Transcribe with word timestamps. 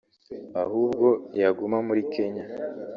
ahubwo 0.61 1.07
yaguma 1.41 1.77
muri 1.87 2.01
Kenya” 2.13 2.45